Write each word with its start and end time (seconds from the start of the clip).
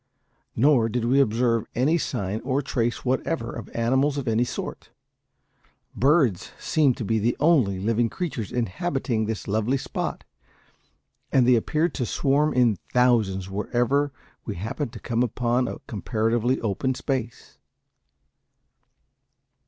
Nor 0.55 0.89
did 0.89 1.05
we 1.05 1.19
observe 1.21 1.67
any 1.75 1.99
sign 1.99 2.41
or 2.43 2.63
trace 2.63 3.05
whatever 3.05 3.53
of 3.53 3.69
animals 3.69 4.17
of 4.17 4.27
any 4.27 4.43
sort; 4.43 4.89
birds 5.95 6.53
seemed 6.59 6.97
to 6.97 7.05
be 7.05 7.19
the 7.19 7.37
only 7.39 7.77
living 7.79 8.09
creatures 8.09 8.51
inhabiting 8.51 9.27
this 9.27 9.47
lovely 9.47 9.77
spot, 9.77 10.23
and 11.31 11.47
they 11.47 11.53
appeared 11.53 11.93
to 11.93 12.07
swarm 12.07 12.51
in 12.51 12.79
thousands 12.91 13.47
wherever 13.47 14.11
we 14.43 14.55
happened 14.55 14.91
to 14.93 14.99
come 14.99 15.21
upon 15.21 15.67
a 15.67 15.77
comparatively 15.85 16.59
open 16.61 16.95
space. 16.95 17.59